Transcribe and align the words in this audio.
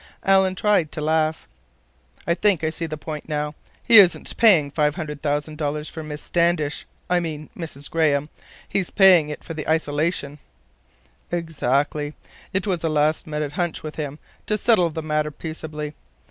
Alan 0.23 0.55
tried 0.55 0.91
to 0.93 0.99
laugh. 0.99 1.47
"I 2.25 2.33
think 2.33 2.63
I 2.63 2.71
see 2.71 2.87
the 2.87 2.97
point—now. 2.97 3.53
He 3.83 3.99
isn't 3.99 4.35
paying 4.35 4.71
five 4.71 4.95
hundred 4.95 5.21
thousand 5.21 5.61
for 5.89 6.01
Miss 6.01 6.23
Standish—I 6.23 7.19
mean 7.19 7.51
Mrs. 7.55 7.87
Graham. 7.87 8.29
He's 8.67 8.89
paying 8.89 9.29
it 9.29 9.43
for 9.43 9.53
the 9.53 9.69
isolation." 9.69 10.39
"Exactly. 11.31 12.15
It 12.51 12.65
was 12.65 12.83
a 12.83 12.89
last 12.89 13.27
minute 13.27 13.51
hunch 13.51 13.83
with 13.83 13.93
him—to 13.97 14.57
settle 14.57 14.89
the 14.89 15.03
matter 15.03 15.29
peaceably. 15.29 15.93